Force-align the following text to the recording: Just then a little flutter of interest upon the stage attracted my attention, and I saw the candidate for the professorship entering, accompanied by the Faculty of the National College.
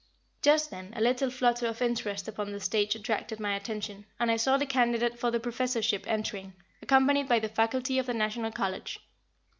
Just 0.41 0.71
then 0.71 0.95
a 0.95 0.99
little 0.99 1.29
flutter 1.29 1.67
of 1.67 1.79
interest 1.79 2.27
upon 2.27 2.51
the 2.51 2.59
stage 2.59 2.95
attracted 2.95 3.39
my 3.39 3.53
attention, 3.55 4.07
and 4.19 4.31
I 4.31 4.35
saw 4.35 4.57
the 4.57 4.65
candidate 4.65 5.19
for 5.19 5.29
the 5.29 5.39
professorship 5.39 6.05
entering, 6.07 6.53
accompanied 6.81 7.29
by 7.29 7.37
the 7.37 7.49
Faculty 7.49 7.99
of 7.99 8.07
the 8.07 8.15
National 8.15 8.51
College. 8.51 8.99